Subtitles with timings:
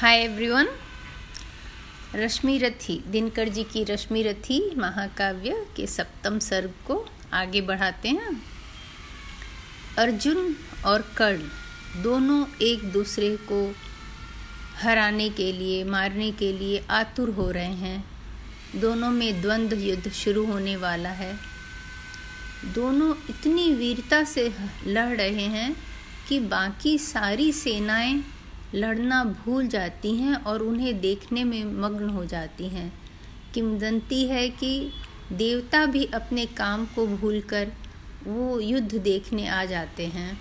[0.00, 0.68] Hi everyone
[2.14, 6.96] रश्मि रथी दिनकर जी की रश्मि रथी महाकाव्य के सप्तम सर्ग को
[7.32, 8.30] आगे बढ़ाते हैं
[9.98, 13.60] अर्जुन और कर्ण दोनों एक दूसरे को
[14.76, 18.04] हराने के लिए मारने के लिए आतुर हो रहे हैं
[18.76, 21.32] दोनों में द्वंद्व युद्ध शुरू होने वाला है
[22.74, 24.50] दोनों इतनी वीरता से
[24.86, 25.72] लड़ रहे हैं
[26.28, 28.22] कि बाकी सारी सेनाएँ
[28.74, 32.92] लड़ना भूल जाती हैं और उन्हें देखने में मग्न हो जाती हैं।
[33.54, 34.90] किमदंती है कि
[35.32, 37.72] देवता भी अपने काम को भूलकर
[38.24, 40.38] वो युद्ध देखने आ जाते हैं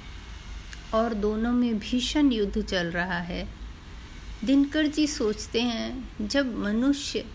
[0.94, 3.48] और दोनों में भीषण युद्ध चल रहा है।
[4.46, 7.26] दिनकर जी सोचते हैं, जब मनुष्य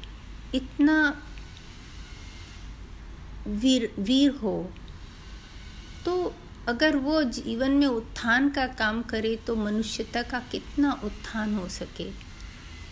[0.54, 0.96] इतना
[3.46, 4.72] वीर वीर हो
[6.04, 6.34] तो
[6.68, 12.04] अगर वो जीवन में उत्थान का काम करे तो मनुष्यता का कितना उत्थान हो सके?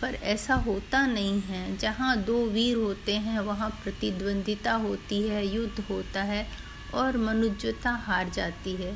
[0.01, 5.83] पर ऐसा होता नहीं है। जहाँ दो वीर होते हैं, वहाँ प्रतिद्वंदिता होती है, युद्ध
[5.89, 6.47] होता है
[6.93, 8.95] और मनुष्यता हार जाती है।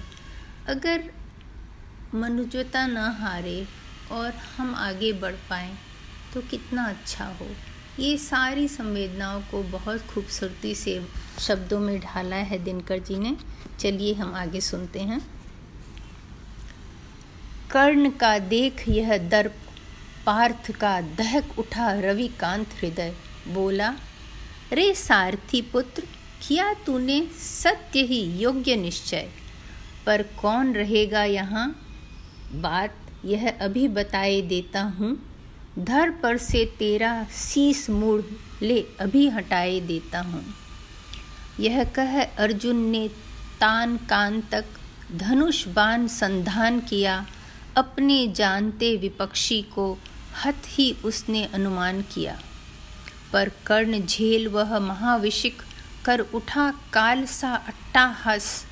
[0.68, 1.04] अगर
[2.16, 3.68] मनुष्यता ना हारे
[4.12, 5.78] और हम आगे बढ़ पाएँ
[6.34, 7.48] तो कितना अच्छा हो।
[8.00, 11.08] ये सारी संवेदनाओं को बहुत खूबसूरती से
[11.40, 13.38] शब्दों में ढाला है दिनकर जी ने।
[13.80, 15.20] चलिए हम आगे सुनते हैं।
[17.72, 19.54] कर्ण का देख यह दर्प,
[20.26, 23.14] पार्थ का दहक उठा रविकांत हृदय।
[23.48, 23.96] बोला,
[24.74, 26.04] रे सारथी पुत्र,
[26.48, 29.30] किया तूने सत्य ही योग्य निश्चय।
[30.06, 31.70] पर कौन रहेगा यहाँ?
[32.52, 35.37] बात यह अभी बताए देता हूँ।
[35.80, 38.22] धर पर से तेरा शीस मूढ़
[38.62, 40.46] ले, अभी हटाए देता हूँ।
[41.60, 43.08] यह कह अर्जुन ने
[43.60, 44.66] तान कान तक
[45.16, 47.26] धनुष बाण संधान किया।
[47.78, 49.98] अपने जानते विपक्षी को
[50.46, 52.40] हत ही उसने अनुमान किया।
[53.34, 55.62] पर कर्ण झेल वह महाविशिक
[56.06, 58.66] कर उठा काल सा अट्टाहस।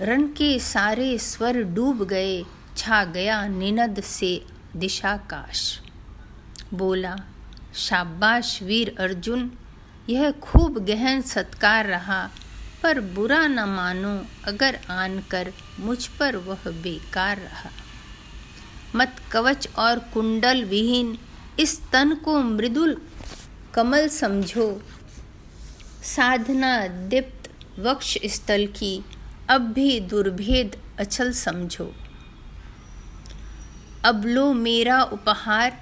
[0.00, 2.44] रण के सारे स्वर डूब गए,
[2.76, 5.80] छा गया निनद से दिशाकाश।
[6.74, 7.16] बोला,
[7.74, 9.50] शाबाश वीर अर्जुन,
[10.08, 12.30] यह खूब गहन सत्कार रहा,
[12.82, 17.70] पर बुरा न मानो अगर आन कर मुझ पर वह बेकार रहा।
[18.96, 21.18] मत कवच और कुंडल विहीन,
[21.58, 23.00] इस तन को मृदुल
[23.74, 24.82] कमल समझो।
[26.02, 29.04] साधना दीप्त वक्ष स्थल की,
[29.48, 31.94] अब भी दुर्भेद अचल समझो।
[34.04, 35.80] अब लो मेरा उपहार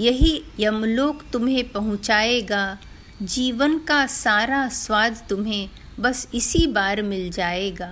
[0.00, 2.78] यही यमलोक तुम्हें पहुँचाएगा।
[3.22, 5.68] जीवन का सारा स्वाद तुम्हें
[6.00, 7.88] बस इसी बार मिल जाएगा।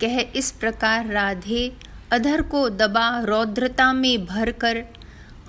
[0.00, 1.72] कह इस प्रकार राधे
[2.12, 4.84] अधर को दबा रौद्रता में भर कर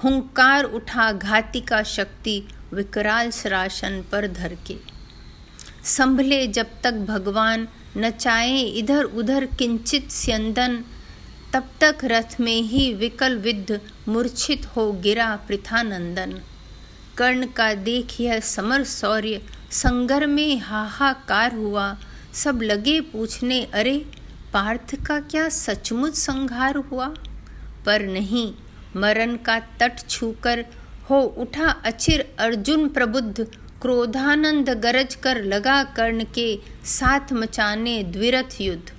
[0.04, 2.42] हुंकार उठा घाती का शक्ति
[2.74, 4.78] विकराल सरासन पर धर के
[5.88, 7.68] संभले जब तक भगवान
[7.98, 10.84] नचाए इधर उधर किंचित स्यंदन
[11.56, 16.42] तब तक रथ में ही विकल विद्ध मूर्छित हो गिरा पृथानंदन।
[17.18, 21.98] कर्ण का देख यह समर शौर्य संगर में हाहाकार हुआ।
[22.34, 24.06] सब लगे पूछने, अरे,
[24.54, 27.14] पार्थ का क्या सचमुच संहार हुआ?
[27.86, 28.54] पर नहीं,
[28.96, 30.66] मरण का तट छूकर
[31.10, 33.44] हो उठा अचिर अर्जुन प्रबुद्ध।
[33.82, 38.95] क्रोधानंद गरज कर लगा कर्ण के साथ मचाने द्विरथ युद्ध।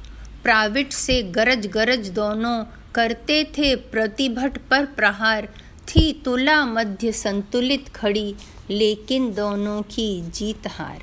[0.47, 2.65] प्राविट से गरज गरज दोनों
[2.95, 5.47] करते थे प्रतिभट पर प्रहार।
[5.89, 8.34] थी तुला मध्य संतुलित खड़ी,
[8.71, 11.03] लेकिन दोनों की जीत हार।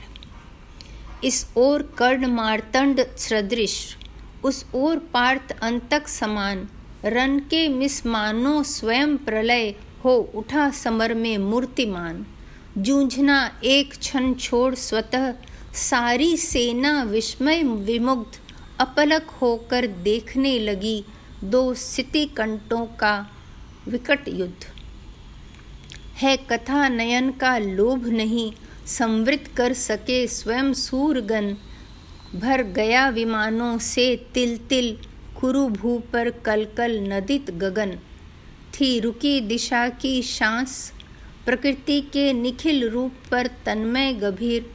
[1.24, 3.98] इस ओर कर्ण मारतंड सदृश,
[4.44, 6.68] उस ओर पार्थ अंतक समान।
[7.06, 9.76] रन के मिसमानो स्वयं प्रलय
[10.06, 12.26] हो उठा समर में मूर्तिमान।
[12.78, 15.34] जूझना एक क्षण छोड़ स्वतः,
[15.76, 18.43] सारी सेना विस्मय विमुग्ध।
[18.80, 21.06] अपलक होकर देखने लगी
[21.44, 23.30] दो स्थिति कंटों का
[23.88, 24.66] विकट युद्ध।
[26.16, 28.52] है कथा नयन का लोभ नहीं
[28.86, 31.58] संवृत कर सके स्वयं सूरगन।
[32.36, 34.98] भर गया विमानों से तिल तिल
[35.42, 37.92] कुरु भू पर कलकल नदित गगन।
[38.74, 40.94] थी रुकी दिशा की सांस,
[41.46, 44.66] प्रकृति के निखिल रूप पर तन्मय गभीर।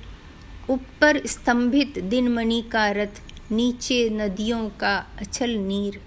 [0.71, 6.01] ऊपर स्तंभित दिनमणि का रथ नीचे नदियों का अचल नीर।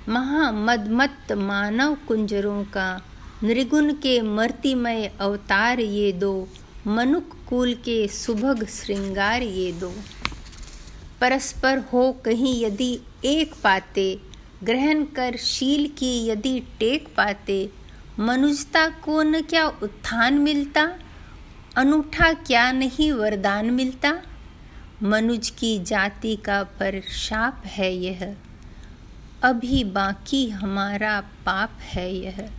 [0.08, 3.02] महामदमत्त मानव कुंजरों का।
[3.44, 6.48] नृगुण के मर्तिमय अवतार ये दो
[6.86, 9.92] मनुक कुल के सुभग श्रृंगार ये दो।
[11.20, 14.20] परस्पर हो कहीं यदि एक पाते,
[14.64, 17.70] ग्रहण कर शील की यदि टेक पाते
[18.18, 20.98] मनुष्यता को न क्या उत्थान मिलता?
[21.76, 24.22] अनूठा क्या नहीं वरदान मिलता?
[25.02, 28.36] मनुज की जाति का पर शाप है यह।
[29.42, 32.50] अभी बाकी हमारा पाप है यह।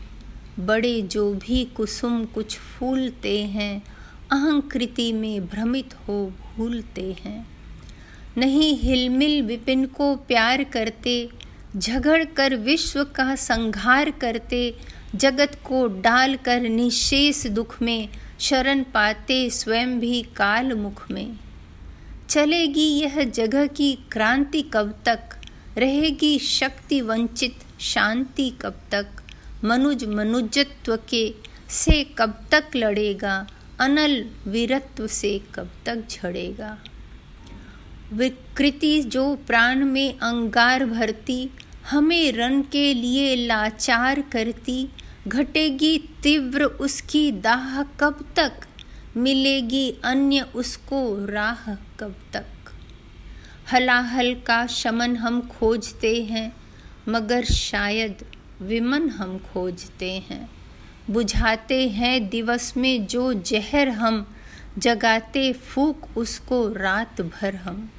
[0.60, 3.84] बड़े जो भी कुसुम कुछ फूलते हैं,
[4.32, 7.48] अहंकृति में भ्रमित हो भूलते हैं।
[8.38, 11.30] नहीं हिलमिल विपिन को प्यार करते,
[11.78, 14.78] झगड़ कर विश्व का संघार करते,
[15.16, 21.38] जगत को डाल कर निशेष दुख में शरण पाते स्वयं भी काल मुख में।
[22.30, 25.20] चलेगी यह जगह की क्रांति कब तक?
[25.78, 29.08] रहेगी शक्ति वंचित, शांति कब तक?
[29.64, 31.34] मनुज मनुजत्व के
[31.70, 33.48] से कब तक लड़ेगा?
[33.80, 36.78] अनल वीरत्व से कब तक झड़ेगा?
[38.14, 41.50] विकृति जो प्राण में अंगार भरती,
[41.90, 44.90] हमें रन के लिए लाचार करती
[45.28, 48.54] घटेगी तीव्र उसकी दाह कब तक?
[49.18, 52.46] मिलेगी अन्य उसको राह कब तक?
[53.72, 56.54] हलाहल का शमन हम खोजते हैं,
[57.08, 58.26] मगर शायद
[58.62, 60.50] विमन हम खोजते हैं।
[61.10, 64.36] बुझाते हैं दिवस में जो जहर हम,
[64.78, 67.92] जगाते फूक उसको रात भर हम।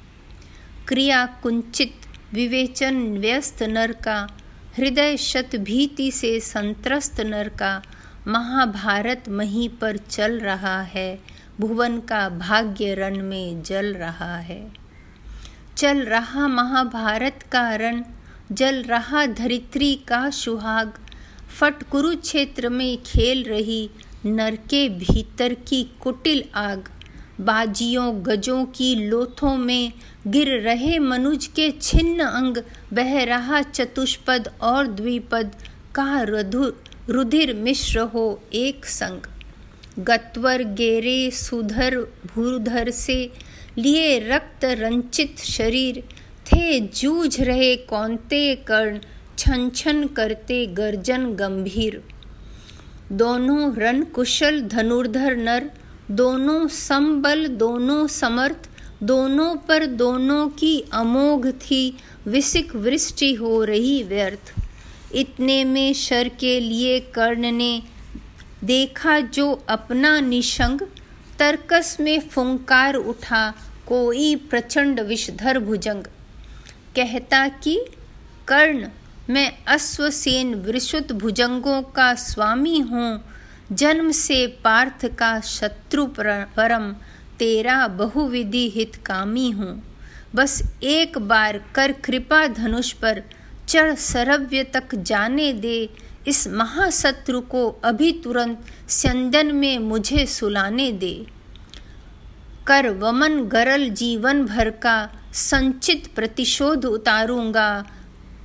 [0.87, 1.95] क्रिया कुंचित
[2.33, 4.38] विवेचन व्यस्त नर का
[4.77, 7.81] हृदय शत भीति से संत्रस्त नर का
[8.27, 11.19] महाभारत मही पर चल रहा है,
[11.59, 14.61] भुवन का भाग्य रण में जल रहा है।
[15.77, 18.03] चल रहा महाभारत का रण,
[18.51, 20.93] जल रहा धरित्री का सुहाग,
[21.59, 23.89] फट कुरुक्षेत्र में खेल रही
[24.25, 26.89] नर के भीतर की कुटिल आग।
[27.39, 29.93] बाजियों, गजों की लोथों में
[30.27, 32.57] गिर रहे मनुज के छिन्न अंग
[32.93, 35.55] बह रहा चतुष्पद और द्विपद।
[35.95, 39.21] का रधुर रुधिर मिश्र हो एक संग।
[39.99, 43.31] गत्वर गेरे सुधर भूधर से
[43.77, 46.03] लिए रक्त रंचित शरीर।
[46.45, 48.99] थे जूझ रहे कौनते कर्ण,
[49.37, 52.03] छन छन करते गर्जन गंभीर।
[53.11, 55.71] दोनों रण कुशल धनुर्धर नर
[56.11, 58.69] दोनों संबल, दोनों समर्थ,
[59.03, 61.97] दोनों पर दोनों की अमोघ थी,
[62.27, 64.53] विसिक वृष्टि हो रही व्यर्थ।
[65.15, 67.83] इतने में शर के लिए कर्ण ने
[68.63, 70.79] देखा जो अपना निशंग,
[71.39, 73.53] तर्कस में फुंकार उठा,
[73.87, 76.03] कोई प्रचंड विषधर भुजंग।
[76.95, 77.85] कहता कि,
[78.47, 78.87] कर्ण,
[79.29, 83.28] मैं अश्वसेन वृषुत भुजंगों का स्वामी हूँ
[83.71, 86.93] जन्म से पार्थ का शत्रु परम,
[87.39, 89.83] तेरा बहुविधि हितकामी हूँ।
[90.35, 93.23] बस एक बार कर कृपा धनुष पर,
[93.67, 95.89] चढ़ सरव्य तक जाने दे।
[96.27, 101.25] इस महाशत्रु को अभी तुरंत स्यंदन में मुझे सुलाने दे।
[102.67, 107.85] कर वमन गरल जीवन भर का संचित प्रतिशोध उतारूँगा।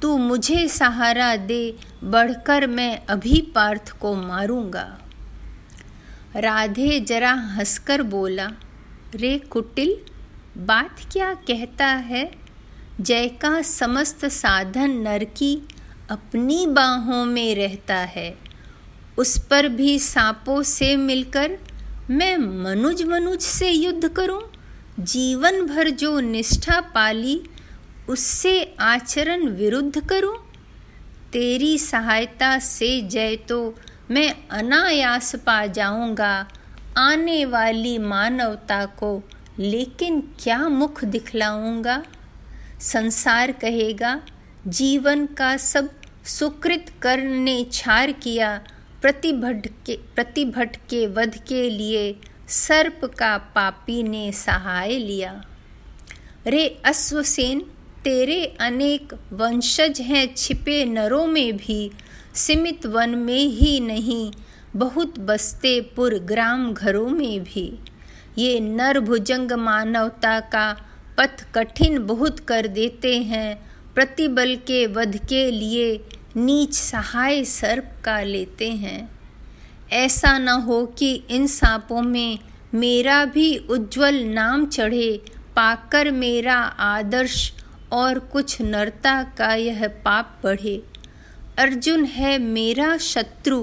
[0.03, 4.99] तू मुझे सहारा दे, बढ़कर मैं अभी पार्थ को मारूँगा।
[6.37, 8.51] राधे जरा हंसकर बोला,
[9.15, 9.97] रे कुटिल,
[10.57, 12.31] बात क्या कहता है?
[13.01, 15.69] जय का समस्त साधन नर की
[16.11, 18.39] अपनी बाहों में रहता है।
[19.19, 21.58] उस पर भी सांपों से मिलकर
[22.11, 24.53] मैं मनुज मनुज से युद्ध करूँ?
[25.01, 27.43] जीवन भर जो निष्ठा पाली,
[28.08, 30.37] उससे आचरण विरुद्ध करूँ?
[31.32, 33.75] तेरी सहायता से जय तो
[34.11, 36.49] मैं अनायास पा जाऊँगा।
[36.96, 39.23] आने वाली मानवता को
[39.58, 42.05] लेकिन क्या मुख दिखलाऊँगा?
[42.81, 44.20] संसार कहेगा,
[44.67, 45.91] जीवन का सब
[46.25, 48.61] सुकृत कर्ण ने छार किया।
[49.03, 52.17] प्रतिभट के प्रतिभट के वध के लिए
[52.49, 55.44] सर्प का पापी ने सहाय लिया।
[56.46, 57.61] रे अश्वसेन,
[58.05, 61.91] तेरे अनेक वंशज हैं छिपे नरों में भी।
[62.34, 64.32] सीमित वन में ही नहीं,
[64.76, 67.79] बहुत बसते पुर ग्राम घरों में भी।
[68.38, 70.72] ये नर भुजंग मानवता का
[71.19, 76.00] पथ कठिन बहुत कर देते हैं, प्रतिबल के वध के लिए
[76.36, 79.20] नीच सहाय सर्प का लेते हैं।
[79.93, 82.38] ऐसा न हो कि इन सांपों में
[82.74, 85.20] मेरा भी उज्जवल नाम चढ़े,
[85.56, 86.56] पाकर मेरा
[86.88, 87.53] आदर्श
[87.93, 90.82] और कुछ नरता का यह पाप बढ़े।
[91.58, 93.63] अर्जुन है मेरा शत्रु,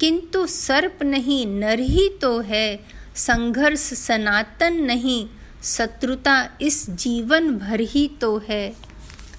[0.00, 2.80] किंतु सर्प नहीं, नर ही तो है।
[3.16, 5.28] संघर्ष सनातन नहीं,
[5.62, 8.76] शत्रुता इस जीवन भर ही तो है।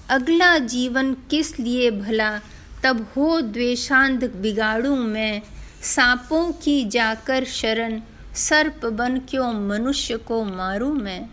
[0.08, 2.40] अगला जीवन किस लिए भला,
[2.84, 5.42] तब हो द्वेषांध बिगाड़ू मैं।
[5.82, 8.00] सांपों की जाकर शरण,
[8.34, 11.28] सर्प बन क्यों मनुष्य को मारूं मैं?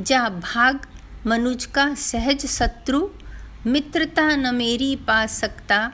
[0.00, 0.86] जा भाग,
[1.26, 3.08] मनुज का सहज शत्रु।
[3.66, 5.92] मित्रता न मेरी पा सकता।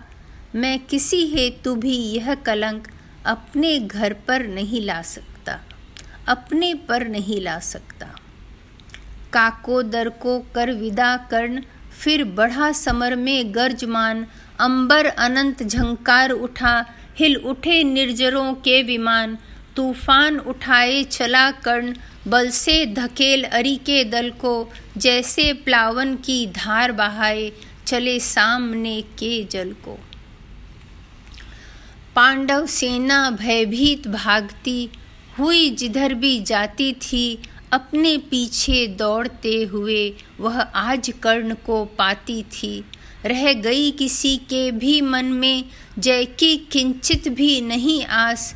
[0.55, 2.89] मैं किसी हेतु भी यह कलंक
[3.27, 5.61] अपने घर पर नहीं ला सकता।
[6.29, 8.07] अपने पर नहीं ला सकता।
[9.33, 11.63] काको दर को कर विदा कर्ण,
[12.01, 14.27] फिर बढ़ा समर में गर्जमान।
[14.61, 19.39] अंबर अनंत झंकार उठा, हिल उठे निर्जरों के विमान।
[19.79, 21.95] तूफ़ान उठाए चला कर्ण,
[22.29, 27.53] बल से धकेल अरी के दल को, जैसे प्लावन की धार बहाए
[27.87, 29.99] चले सामने के जल को।
[32.15, 34.91] पांडव सेना भयभीत भागती,
[35.39, 37.39] हुई जिधर भी जाती थी,
[37.73, 42.85] अपने पीछे दौड़ते हुए वह आज कर्ण को पाती थी।
[43.27, 45.65] रह गई किसी के भी मन में,
[45.99, 48.55] जय की किंचित भी नहीं आस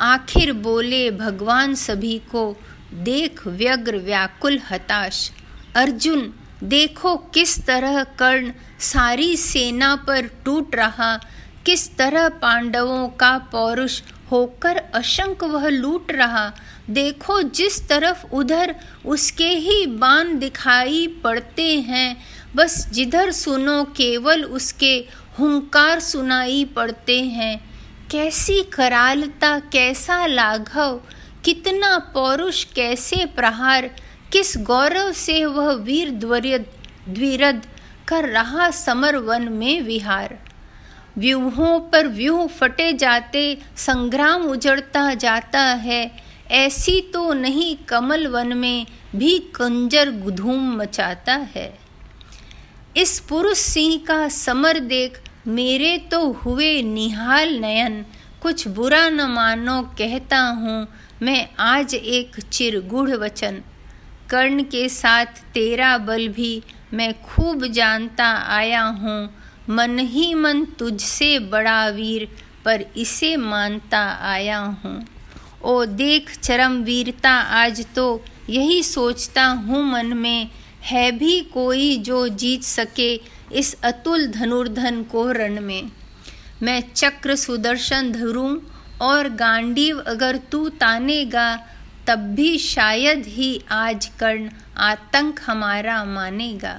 [0.00, 2.56] आखिर बोले भगवान सभी को,
[2.94, 5.30] देख व्यग्र व्याकुल हताश।
[5.76, 11.20] अर्जुन, देखो किस तरह कर्ण सारी सेना पर टूट रहा।
[11.66, 16.52] किस तरह पांडवों का पौरुष होकर अशंक वह लूट रहा।
[16.90, 18.74] देखो जिस तरफ़ उधर
[19.06, 22.16] उसके ही बाण दिखाई पड़ते हैं।
[22.56, 25.04] बस जिधर सुनो केवल उसके
[25.38, 27.77] हुंकार सुनाई पड़ते हैं।
[28.10, 31.00] कैसी करालता, कैसा लाघव,
[31.44, 33.90] कितना पौरुष, कैसे प्रहार,
[34.32, 37.66] किस गौरव से वह वीर द्विरद
[38.08, 40.38] कर रहा समर वन में विहार।
[41.18, 46.10] व्यूहों पर व्यूह फटे जाते, संग्राम उजड़ता जाता है,
[46.50, 48.86] ऐसी तो नहीं कमल वन में
[49.16, 51.78] भी कंजर धूम मचाता है।
[52.96, 58.04] इस पुरुष सिंह का समर देख मेरे तो हुए निहाल नयन,
[58.42, 60.86] कुछ बुरा न मानो कहता हूँ,
[61.22, 63.62] मैं आज एक चिर चिरगुढ़ वचन।
[64.30, 66.62] कर्ण के साथ तेरा बल भी
[66.94, 69.30] मैं खूब जानता आया हूँ,
[69.68, 72.28] मन ही मन तुझसे बड़ा वीर,
[72.64, 75.06] पर इसे मानता आया हूँ।
[75.64, 80.50] ओ देख चरम वीरता, आज तो यही सोचता हूँ मन में,
[80.82, 85.90] है भी कोई जो जीत सके इस अतुल धनुर्धन को रण में
[86.62, 88.56] मैं चक्र सुदर्शन धरूं
[89.00, 91.56] और गांडीव अगर तू तानेगा,
[92.06, 96.74] तब भी शायद ही आज कर्ण आतंक हमारा मानेगा।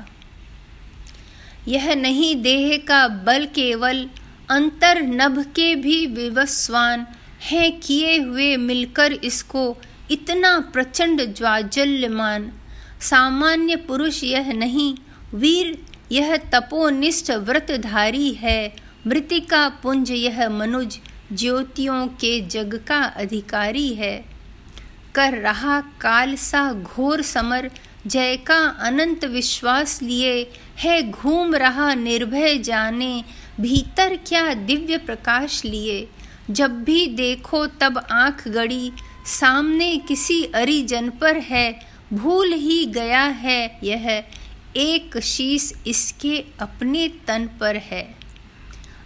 [1.68, 4.06] यह नहीं देह का बल केवल
[4.50, 7.06] अंतर नभ के भी विवस्वान
[7.42, 9.78] है किए हुए मिलकर इसको
[10.12, 12.52] इतना प्रचंड ज्वाजल्यमान।
[13.02, 14.96] सामान्य पुरुष यह नहीं,
[15.34, 15.78] वीर
[16.12, 18.74] यह तपोनिष्ठ व्रतधारी है।
[19.08, 21.00] मृतिका पुंज यह मनुज,
[21.34, 24.26] ज्योतियों के जग का अधिकारी है।
[25.16, 27.72] कर रहा काल सा घोर समर,
[28.08, 33.24] जय का अनंत विश्वास लिए। है घूम रहा निर्भय जाने,
[33.60, 36.08] भीतर क्या दिव्य प्रकाश लिए।
[36.52, 38.92] जब भी देखो तब आँख गड़ी,
[39.26, 41.80] सामने किसी अरिजन पर है।
[42.14, 44.24] भूल ही गया है यह
[44.76, 48.16] एक शीश इसके अपने तन पर है।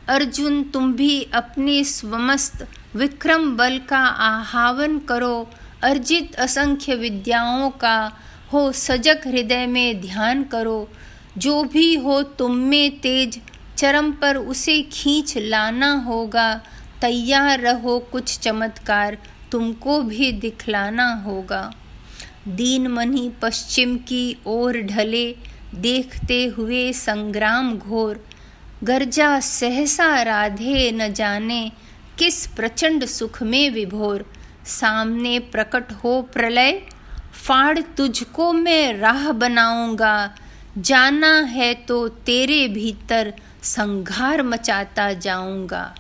[0.08, 5.50] अर्जुन, तुम भी अपने स्वमस्त विक्रम बल का आहावन करो।
[5.84, 8.12] अर्जित असंख्य विद्याओं का
[8.54, 10.90] हो सजग हृदय में ध्यान करो।
[11.38, 13.42] जो भी हो तुम में तेज,
[13.78, 16.62] चरम पर उसे खींच लाना होगा।
[17.02, 19.18] तैयार रहो कुछ चमत्कार,
[19.52, 21.74] तुमको भी दिखलाना होगा।
[22.48, 28.24] दीन मनी पश्चिम की ओर ढले देखते हुए संग्राम घोर,
[28.84, 31.72] गर्जा सहसा राधे न जाने
[32.20, 34.26] किस प्रचंड सुख में विभोर।
[34.66, 36.82] सामने प्रकट हो प्रलय,
[37.48, 40.36] फाड़ तुझको मैं राह बनाऊँगा।
[40.78, 45.96] जाना है तो तेरे भीतर संघार मचाता जाऊँगा।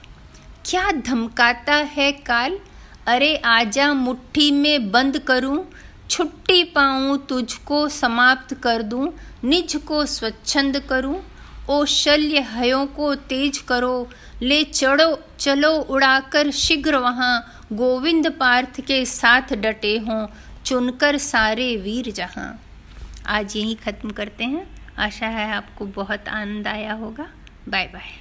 [0.65, 2.59] क्या धमकाता है काल?
[3.07, 5.65] अरे आजा मुट्ठी में बंद करूँ
[6.09, 11.21] छुट्टी पाऊँ, तुझको समाप्त कर दूँ, निज को स्वच्छंद करूँ
[11.69, 14.09] ओ शल्य हयों को तेज करो,
[14.41, 20.25] ले चढ़ो, चलो उड़ाकर शीघ्र वहाँ, गोविंद पार्थ के साथ डटे हों,
[20.65, 22.59] चुनकर सारे वीर जहाँ।
[23.27, 24.67] आज यही ख़त्म करते हैं।
[24.97, 27.27] आशा है आपको बहुत आनंद आया होगा।
[27.69, 28.11] Bye bye